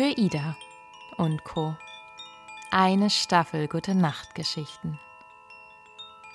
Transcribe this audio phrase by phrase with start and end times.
[0.00, 0.56] Für Ida
[1.18, 1.76] und Co.
[2.70, 4.98] Eine Staffel Gute Nacht Geschichten.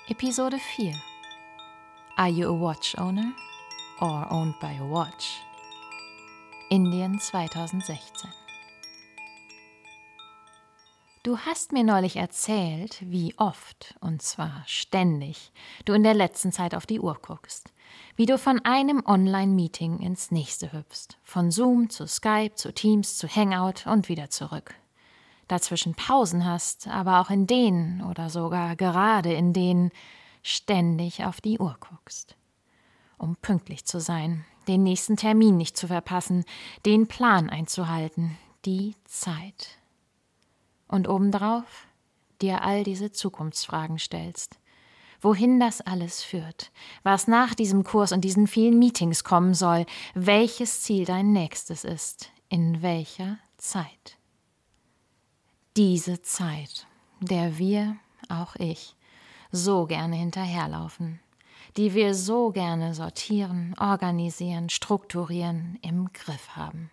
[0.06, 0.94] Episode 4.
[2.14, 3.32] Are you a watch owner
[4.00, 5.42] or owned by a watch?
[6.70, 8.30] Indien 2016.
[11.24, 15.50] Du hast mir neulich erzählt, wie oft, und zwar ständig,
[15.84, 17.72] du in der letzten Zeit auf die Uhr guckst.
[18.16, 21.18] Wie du von einem Online-Meeting ins nächste hüpfst.
[21.22, 24.74] Von Zoom zu Skype, zu Teams, zu Hangout und wieder zurück.
[25.48, 29.90] Dazwischen Pausen hast, aber auch in denen oder sogar gerade in denen
[30.42, 32.36] ständig auf die Uhr guckst.
[33.18, 36.44] Um pünktlich zu sein, den nächsten Termin nicht zu verpassen,
[36.84, 39.78] den Plan einzuhalten, die Zeit
[40.88, 41.86] und obendrauf
[42.40, 44.58] dir all diese Zukunftsfragen stellst.
[45.20, 46.70] Wohin das alles führt,
[47.02, 52.30] was nach diesem Kurs und diesen vielen Meetings kommen soll, welches Ziel dein nächstes ist,
[52.48, 54.18] in welcher Zeit.
[55.76, 56.86] Diese Zeit,
[57.20, 57.96] der wir,
[58.28, 58.94] auch ich,
[59.52, 61.20] so gerne hinterherlaufen,
[61.76, 66.90] die wir so gerne sortieren, organisieren, strukturieren, im Griff haben.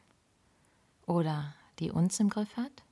[1.06, 2.84] Oder die uns im Griff hat?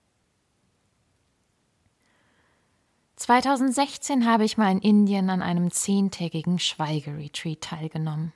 [3.22, 8.34] 2016 habe ich mal in Indien an einem zehntägigen Schweigeretreat teilgenommen.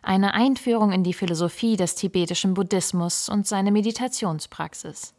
[0.00, 5.12] Eine Einführung in die Philosophie des tibetischen Buddhismus und seine Meditationspraxis.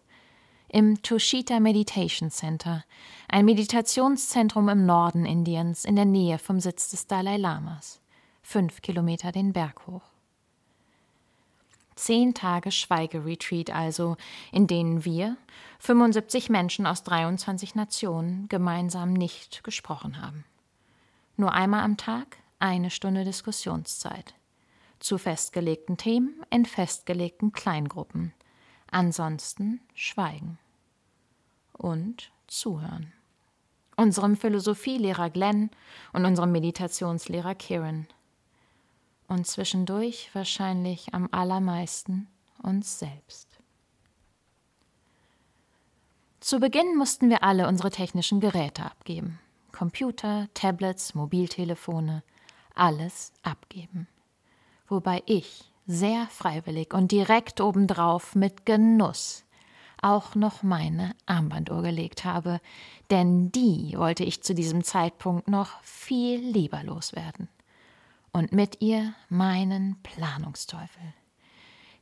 [0.70, 2.84] Im Tushita Meditation Center,
[3.28, 8.02] ein Meditationszentrum im Norden Indiens in der Nähe vom Sitz des Dalai Lamas,
[8.42, 10.10] fünf Kilometer den Berg hoch.
[11.94, 14.17] Zehn Tage Schweigeretreat also,
[14.52, 15.38] in denen wir,
[15.80, 20.45] 75 Menschen aus 23 Nationen, gemeinsam nicht gesprochen haben.
[21.38, 24.36] Nur einmal am Tag eine Stunde Diskussionszeit.
[24.99, 28.33] Zu festgelegten Themen in festgelegten Kleingruppen.
[28.91, 30.59] Ansonsten Schweigen.
[31.73, 33.14] Und Zuhören.
[33.95, 35.70] Unserem Philosophielehrer Glenn
[36.14, 38.08] und unserem Meditationslehrer Kieran–
[39.30, 42.27] und zwischendurch wahrscheinlich am allermeisten
[42.61, 43.48] uns selbst.
[46.49, 49.37] Zu Beginn mussten wir alle unsere technischen Geräte abgeben.
[49.71, 52.23] Computer, Tablets, Mobiltelefone,
[52.73, 54.08] alles abgeben.
[54.87, 59.45] Wobei ich sehr freiwillig und direkt obendrauf mit Genuss
[60.02, 62.61] auch noch meine Armbanduhr gelegt habe,
[63.11, 67.48] denn die wollte ich zu diesem Zeitpunkt noch viel lieber loswerden
[68.33, 71.14] und mit ihr meinen Planungsteufel.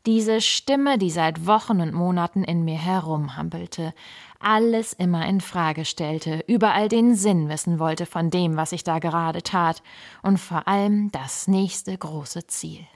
[0.08, 3.94] Diese Stimme, die seit Wochen und Monaten in mir herumhampelte,
[4.40, 9.00] alles immer in Frage stellte, überall den Sinn wissen wollte von dem, was ich da
[9.00, 9.84] gerade tat,
[10.24, 12.88] und vor allem das nächste große Ziel.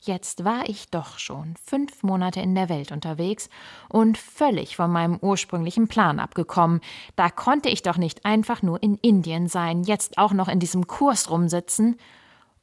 [0.00, 3.50] Jetzt war ich doch schon fünf Monate in der Welt unterwegs
[3.90, 6.80] und völlig von meinem ursprünglichen Plan abgekommen.
[7.16, 10.86] Da konnte ich doch nicht einfach nur in Indien sein, jetzt auch noch in diesem
[10.86, 11.98] Kurs rumsitzen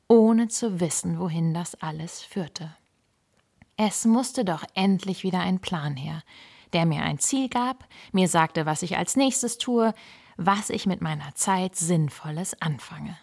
[0.08, 2.76] ohne zu wissen, wohin das alles führte.
[3.78, 6.24] Es musste doch endlich wieder ein Plan her,
[6.74, 9.94] der mir ein Ziel gab, mir sagte, was ich als nächstes tue,
[10.38, 13.18] was ich mit meiner Zeit Sinnvolles anfange.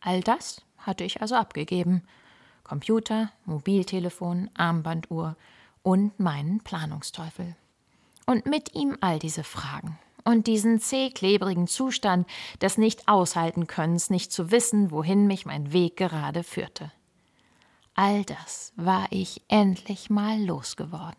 [0.00, 2.02] All das hatte ich also abgegeben.
[2.62, 5.36] Computer, Mobiltelefon, Armbanduhr
[5.82, 7.56] und meinen Planungsteufel.
[8.26, 12.26] Und mit ihm all diese Fragen und diesen zäh klebrigen Zustand
[12.60, 16.90] des Nicht-Aushalten-Könnens, nicht zu wissen, wohin mich mein Weg gerade führte.
[17.94, 21.16] All das war ich endlich mal losgeworden.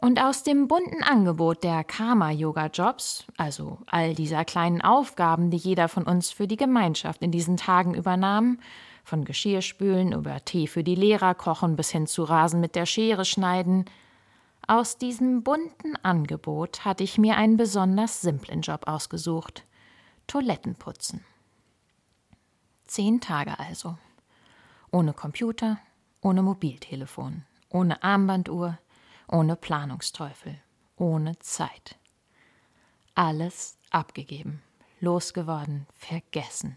[0.00, 6.04] Und aus dem bunten Angebot der Karma-Yoga-Jobs, also all dieser kleinen Aufgaben, die jeder von
[6.04, 8.60] uns für die Gemeinschaft in diesen Tagen übernahm,
[9.02, 13.24] von Geschirrspülen über Tee für die Lehrer kochen bis hin zu Rasen mit der Schere
[13.24, 13.86] schneiden,
[14.68, 19.64] aus diesem bunten Angebot hatte ich mir einen besonders simplen Job ausgesucht.
[20.26, 21.24] Toiletten putzen.
[22.86, 23.96] Zehn Tage also.
[24.90, 25.78] Ohne Computer,
[26.22, 28.78] ohne Mobiltelefon, ohne Armbanduhr,
[29.28, 30.58] ohne Planungsteufel,
[30.96, 31.96] ohne Zeit.
[33.14, 34.62] Alles abgegeben,
[35.00, 36.76] losgeworden, vergessen.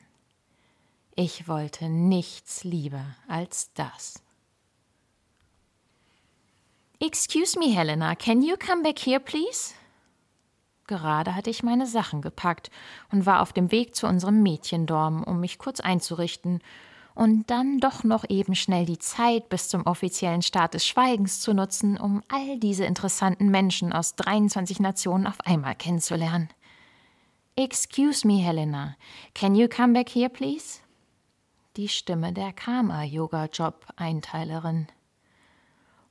[1.16, 4.22] Ich wollte nichts lieber als das.
[7.00, 9.74] Excuse me, Helena, can you come back here, please?
[10.88, 12.70] Gerade hatte ich meine Sachen gepackt
[13.12, 16.62] und war auf dem Weg zu unserem Mädchendorm, um mich kurz einzurichten
[17.16, 21.54] und dann doch noch eben schnell die Zeit bis zum offiziellen Start des Schweigens zu
[21.54, 26.50] nutzen, um all diese interessanten Menschen aus 23 Nationen auf einmal kennenzulernen.
[27.56, 28.96] Excuse me, Helena,
[29.34, 30.80] can you come back here, please?
[31.78, 34.88] Die Stimme der Karma-Yoga-Job-Einteilerin.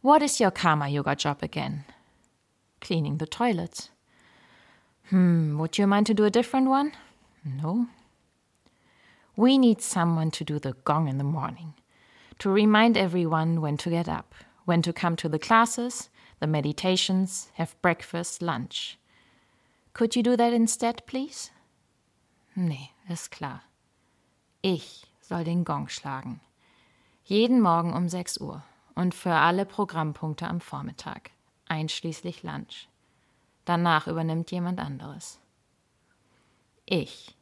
[0.02, 1.84] What is your karma yoga job again?
[2.80, 3.90] Cleaning the toilets.
[5.10, 6.92] Hmm, would you mind to do a different one?
[7.44, 7.86] No.
[9.40, 11.72] We need someone to do the gong in the morning,
[12.40, 14.34] to remind everyone when to get up,
[14.66, 16.10] when to come to the classes,
[16.40, 18.98] the meditations, have breakfast, lunch.
[19.94, 21.50] Could you do that instead, please?
[22.54, 23.62] Nee, ist klar.
[24.60, 26.42] Ich soll den Gong schlagen.
[27.24, 28.62] Jeden Morgen um 6 Uhr
[28.94, 31.30] und für alle Programmpunkte am Vormittag,
[31.66, 32.90] einschließlich Lunch.
[33.64, 35.40] Danach übernimmt jemand anderes.
[36.84, 37.34] Ich,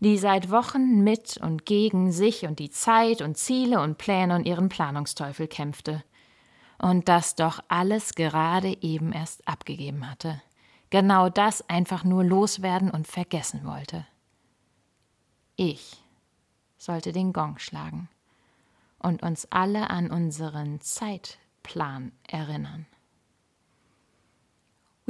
[0.00, 4.46] die seit Wochen mit und gegen sich und die Zeit und Ziele und Pläne und
[4.46, 6.02] ihren Planungsteufel kämpfte.
[6.78, 10.40] Und das doch alles gerade eben erst abgegeben hatte.
[10.88, 14.06] Genau das einfach nur loswerden und vergessen wollte.
[15.56, 16.02] Ich
[16.78, 18.08] sollte den Gong schlagen
[18.98, 22.86] und uns alle an unseren Zeitplan erinnern.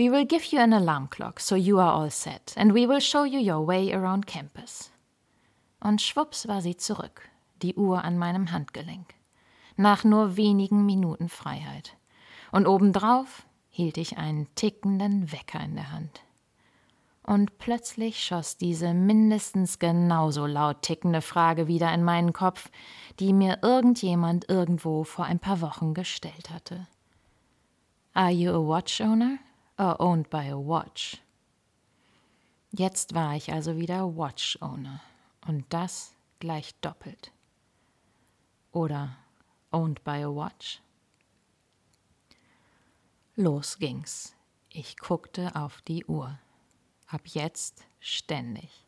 [0.00, 3.00] We will give you an alarm clock, so you are all set, and we will
[3.00, 4.90] show you your way around campus.
[5.78, 7.28] Und schwupps war sie zurück,
[7.60, 9.12] die Uhr an meinem Handgelenk,
[9.76, 11.98] nach nur wenigen Minuten Freiheit.
[12.50, 16.22] Und obendrauf hielt ich einen tickenden Wecker in der Hand
[17.22, 22.70] und plötzlich schoss diese mindestens genauso laut tickende Frage wieder in meinen Kopf,
[23.18, 26.86] die mir irgendjemand irgendwo vor ein paar Wochen gestellt hatte.
[28.14, 29.38] Are you a watch owner
[29.80, 31.16] or owned by a watch?
[32.70, 35.00] Jetzt war ich also wieder Watch Owner
[35.46, 37.32] und das gleich doppelt.
[38.72, 39.16] Oder
[39.72, 40.80] owned by a watch?
[43.34, 44.36] Los ging's.
[44.68, 46.38] Ich guckte auf die Uhr
[47.06, 48.86] ab jetzt ständig.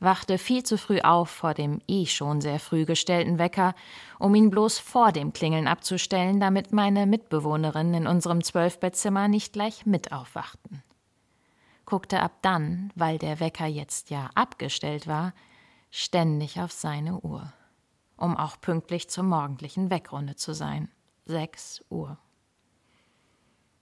[0.00, 3.74] Wachte viel zu früh auf vor dem eh schon sehr früh gestellten Wecker,
[4.18, 9.86] um ihn bloß vor dem Klingeln abzustellen, damit meine Mitbewohnerinnen in unserem Zwölfbettzimmer nicht gleich
[9.86, 10.82] mit aufwachten.
[11.84, 15.32] Guckte ab dann, weil der Wecker jetzt ja abgestellt war,
[15.90, 17.52] ständig auf seine Uhr,
[18.16, 20.90] um auch pünktlich zur morgendlichen Weckrunde zu sein.
[21.24, 22.18] Sechs Uhr.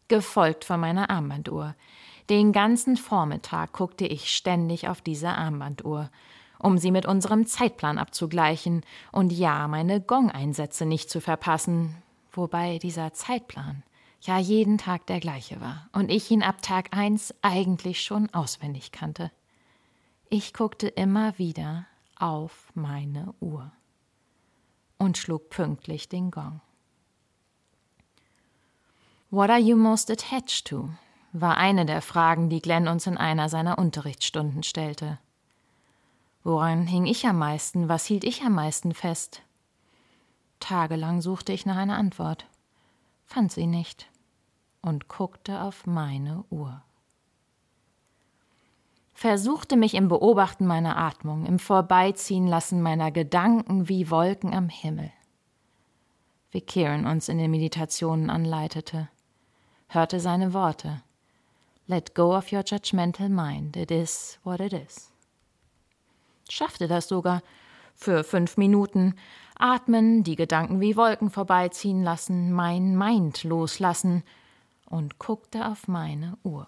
[0.08, 1.74] Gefolgt von meiner Armbanduhr,
[2.28, 6.11] den ganzen Vormittag guckte ich ständig auf diese Armbanduhr,
[6.58, 8.82] um sie mit unserem Zeitplan abzugleichen
[9.12, 11.94] und ja, meine Gong-Einsätze nicht zu verpassen,
[12.32, 13.82] wobei dieser Zeitplan
[14.23, 18.90] ja jeden Tag der gleiche war und ich ihn ab Tag eins eigentlich schon auswendig
[18.90, 19.31] kannte.
[20.29, 21.87] Ich guckte immer wieder
[22.19, 23.70] auf meine Uhr
[24.99, 26.61] und schlug pünktlich den Gong.
[29.31, 30.88] What are you most attached to?
[31.32, 35.19] War eine der Fragen, die Glenn uns in einer seiner Unterrichtsstunden stellte.
[36.44, 37.88] Woran hing ich am meisten?
[37.88, 39.43] Was hielt ich am meisten fest?
[40.61, 42.46] Tagelang suchte ich nach einer Antwort,
[43.25, 44.08] fand sie nicht
[44.81, 46.82] und guckte auf meine Uhr.
[49.12, 55.11] Versuchte mich im Beobachten meiner Atmung, im Vorbeiziehen lassen meiner Gedanken wie Wolken am Himmel.
[56.50, 59.08] Wie Kieran uns in den Meditationen anleitete,
[59.88, 61.02] hörte seine Worte,
[61.88, 63.76] Let go of your judgmental mind.
[63.76, 65.12] It is what it is.
[66.48, 67.42] Schaffte das sogar.
[67.94, 69.14] Für fünf Minuten
[69.58, 74.22] atmen, die Gedanken wie Wolken vorbeiziehen lassen, mein Mind loslassen
[74.84, 76.66] und guckte auf meine Uhr.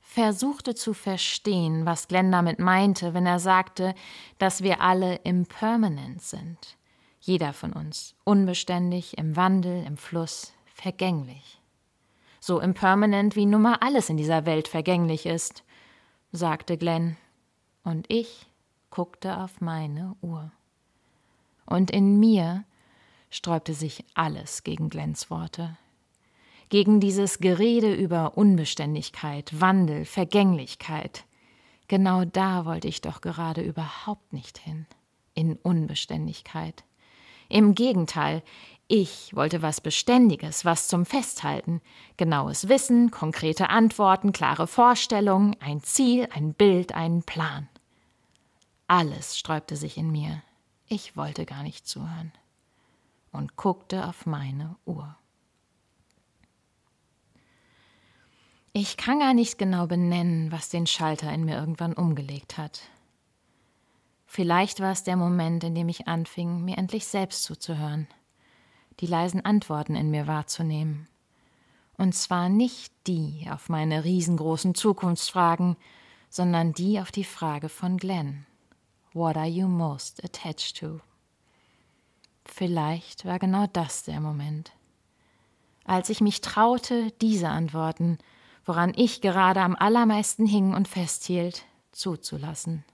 [0.00, 3.94] Versuchte zu verstehen, was Glenn damit meinte, wenn er sagte,
[4.38, 6.76] dass wir alle impermanent sind.
[7.20, 11.60] Jeder von uns, unbeständig, im Wandel, im Fluss, vergänglich
[12.46, 15.64] so impermanent wie nun mal alles in dieser Welt vergänglich ist,
[16.30, 17.16] sagte Glenn,
[17.82, 18.46] und ich
[18.90, 20.52] guckte auf meine Uhr.
[21.66, 22.64] Und in mir
[23.30, 25.76] sträubte sich alles gegen Glenns Worte,
[26.68, 31.24] gegen dieses Gerede über Unbeständigkeit, Wandel, Vergänglichkeit.
[31.88, 34.86] Genau da wollte ich doch gerade überhaupt nicht hin,
[35.34, 36.84] in Unbeständigkeit.
[37.48, 38.42] Im Gegenteil,
[38.88, 41.80] ich wollte was Beständiges, was zum Festhalten,
[42.16, 47.68] genaues Wissen, konkrete Antworten, klare Vorstellungen, ein Ziel, ein Bild, einen Plan.
[48.86, 50.40] Alles sträubte sich in mir.
[50.86, 52.30] Ich wollte gar nicht zuhören
[53.32, 55.16] und guckte auf meine Uhr.
[58.72, 62.82] Ich kann gar nicht genau benennen, was den Schalter in mir irgendwann umgelegt hat.
[64.26, 68.06] Vielleicht war es der Moment, in dem ich anfing, mir endlich selbst zuzuhören
[69.00, 71.08] die leisen Antworten in mir wahrzunehmen.
[71.96, 75.76] Und zwar nicht die auf meine riesengroßen Zukunftsfragen,
[76.28, 78.46] sondern die auf die Frage von Glenn.
[79.12, 81.00] What are you most attached to?
[82.56, 84.72] vielleicht war genau das der Moment.
[85.84, 88.18] Als ich mich traute, diese Antworten,
[88.64, 92.84] woran ich gerade am allermeisten hing und festhielt, zuzulassen.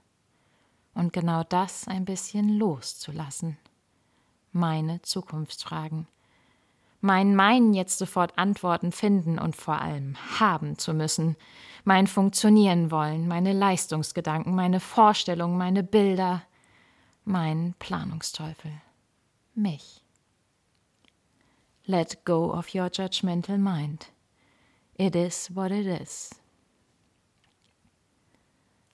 [0.93, 3.57] Und genau das ein bisschen loszulassen.
[4.53, 6.07] Meine Zukunftsfragen.
[7.01, 11.35] Mein Meinen jetzt sofort Antworten finden und vor allem haben zu müssen.
[11.83, 16.43] Mein Funktionieren wollen, meine Leistungsgedanken, meine Vorstellungen, meine Bilder,
[17.25, 18.71] mein Planungsteufel.
[19.55, 20.01] Mich.
[21.85, 24.11] Let go of your judgmental mind.
[24.95, 26.29] It is what it is.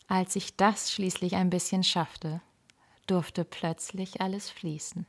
[0.07, 2.41] Als ich das schließlich ein bisschen schaffte,
[3.05, 5.05] durfte plötzlich alles fließen.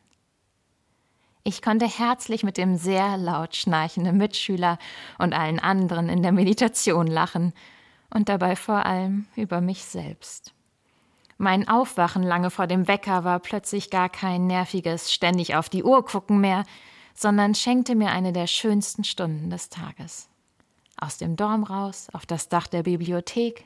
[1.42, 4.78] Ich konnte herzlich mit dem sehr laut schnarchenden Mitschüler
[5.18, 7.54] und allen anderen in der Meditation lachen
[8.12, 10.52] und dabei vor allem über mich selbst.
[11.38, 16.04] Mein Aufwachen lange vor dem Wecker war plötzlich gar kein nerviges ständig auf die Uhr
[16.04, 16.64] gucken mehr,
[17.14, 20.28] sondern schenkte mir eine der schönsten Stunden des Tages.
[20.98, 23.64] Aus dem Dorm raus, auf das Dach der Bibliothek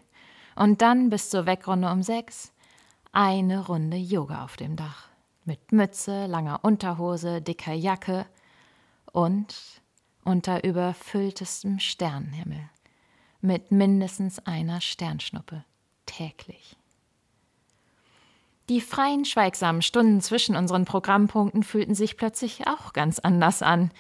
[0.54, 2.52] und dann bis zur Weckrunde um sechs
[3.10, 5.08] eine Runde Yoga auf dem Dach
[5.44, 8.26] mit Mütze, langer Unterhose, dicker Jacke
[9.12, 9.54] und
[10.24, 12.70] unter überfülltestem Sternenhimmel
[13.40, 15.64] mit mindestens einer Sternschnuppe
[16.06, 16.76] täglich.
[18.70, 23.90] Die freien, schweigsamen Stunden zwischen unseren Programmpunkten fühlten sich plötzlich auch ganz anders an,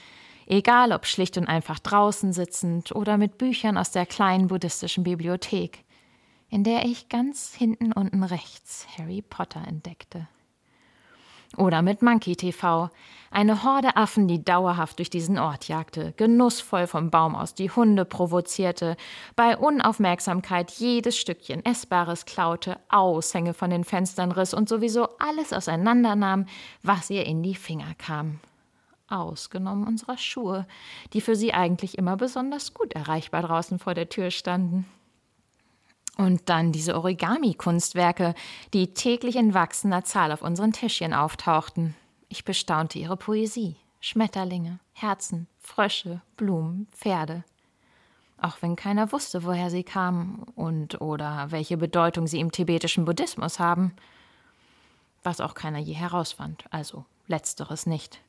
[0.46, 5.84] egal ob schlicht und einfach draußen sitzend oder mit Büchern aus der kleinen buddhistischen Bibliothek,
[6.48, 10.26] in der ich ganz hinten unten rechts Harry Potter entdeckte.
[11.56, 12.90] Oder mit Monkey TV,
[13.30, 18.04] eine Horde Affen, die dauerhaft durch diesen Ort jagte, genussvoll vom Baum aus die Hunde
[18.04, 18.96] provozierte,
[19.34, 26.46] bei Unaufmerksamkeit jedes Stückchen Essbares klaute, Aushänge von den Fenstern riss und sowieso alles auseinandernahm,
[26.82, 28.40] was ihr in die Finger kam.
[29.08, 30.66] Ausgenommen unserer Schuhe,
[31.12, 34.86] die für sie eigentlich immer besonders gut erreichbar draußen vor der Tür standen.
[36.16, 38.34] Und dann diese Origami-Kunstwerke,
[38.72, 41.94] die täglich in wachsender Zahl auf unseren Tischchen auftauchten.
[42.28, 43.76] Ich bestaunte ihre Poesie.
[44.00, 47.42] Schmetterlinge, Herzen, Frösche, Blumen, Pferde.
[48.36, 53.58] Auch wenn keiner wusste, woher sie kamen und oder welche Bedeutung sie im tibetischen Buddhismus
[53.58, 53.94] haben.
[55.22, 58.20] Was auch keiner je herausfand, also letzteres nicht.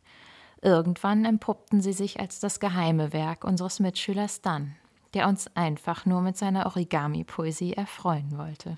[0.61, 4.75] Irgendwann empuppten sie sich als das geheime Werk unseres Mitschülers Dann,
[5.15, 8.77] der uns einfach nur mit seiner Origami-Poesie erfreuen wollte.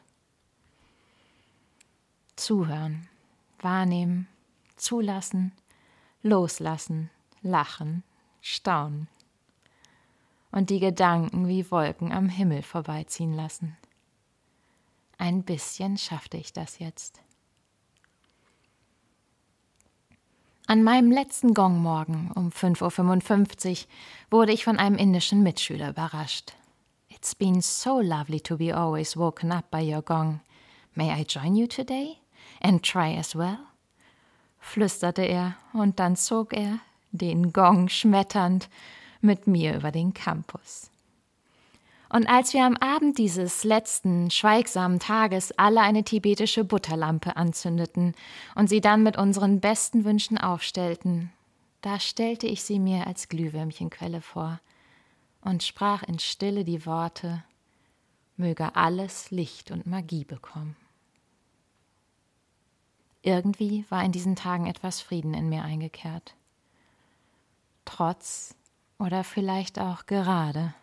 [2.35, 3.07] Zuhören,
[3.59, 4.27] wahrnehmen,
[4.75, 5.51] zulassen,
[6.21, 7.09] loslassen,
[7.41, 8.03] lachen,
[8.39, 9.07] staunen
[10.51, 13.75] und die Gedanken wie Wolken am Himmel vorbeiziehen lassen.
[15.17, 17.19] Ein bisschen schaffte ich das jetzt.
[20.69, 23.87] An meinem letzten Gongmorgen um 5.55 Uhr
[24.29, 26.55] wurde ich von einem indischen Mitschüler überrascht.
[27.07, 30.41] It's been so lovely to be always woken up by your gong.
[30.93, 32.17] May I join you today?
[32.59, 33.59] And try as well?
[34.59, 36.79] flüsterte er, und dann zog er,
[37.11, 38.67] den Gong schmetternd,
[39.21, 40.91] mit mir über den Campus.
[42.09, 48.15] Und als wir am Abend dieses letzten, schweigsamen Tages alle eine tibetische Butterlampe anzündeten
[48.55, 51.31] und sie dann mit unseren besten Wünschen aufstellten,
[51.81, 54.59] da stellte ich sie mir als Glühwürmchenquelle vor
[55.41, 57.43] und sprach in Stille die Worte
[58.37, 60.75] Möge alles Licht und Magie bekommen.
[63.23, 66.35] Irgendwie war in diesen Tagen etwas Frieden in mir eingekehrt.
[67.83, 68.55] Trotz
[68.99, 70.73] oder vielleicht auch gerade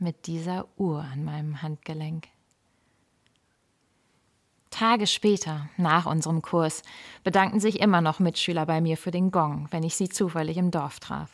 [0.00, 2.28] mit dieser Uhr an meinem Handgelenk.
[4.70, 6.82] Tage später, nach unserem Kurs,
[7.24, 10.70] bedankten sich immer noch Mitschüler bei mir für den Gong, wenn ich sie zufällig im
[10.70, 11.30] Dorf traf.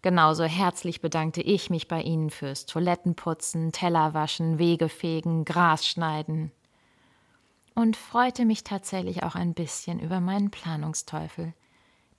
[0.00, 6.50] Genauso herzlich bedankte ich mich bei ihnen fürs Toilettenputzen, Tellerwaschen, Wegefegen, Gras schneiden.
[7.74, 11.54] Und freute mich tatsächlich auch ein bisschen über meinen Planungsteufel,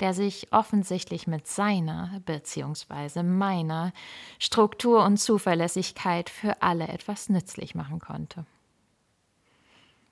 [0.03, 3.23] der sich offensichtlich mit seiner bzw.
[3.23, 3.93] meiner
[4.37, 8.45] Struktur und Zuverlässigkeit für alle etwas nützlich machen konnte.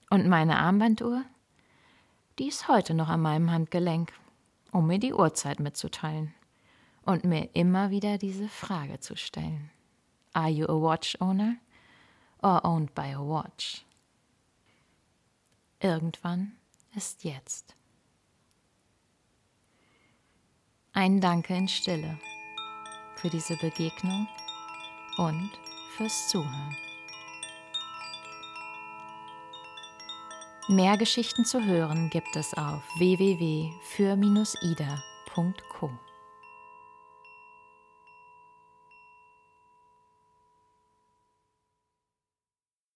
[0.09, 1.25] Und meine Armbanduhr?
[2.39, 4.13] Die ist heute noch an meinem Handgelenk,
[4.71, 6.33] um mir die Uhrzeit mitzuteilen
[7.03, 9.71] und mir immer wieder diese Frage zu stellen.
[10.31, 11.57] Are you a watch owner
[12.41, 13.85] or owned by a watch?
[15.81, 16.53] Irgendwann
[16.95, 17.75] ist jetzt.
[20.93, 22.19] Ein Danke in Stille
[23.15, 24.27] für diese Begegnung
[25.19, 25.49] und
[25.95, 26.75] fürs Zuhören.
[30.67, 33.71] Mehr Geschichten zu hören gibt es auf www.für-ida.co.